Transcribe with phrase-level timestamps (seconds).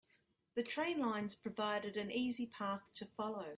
[0.55, 3.45] The train lines provided an easy path to follow.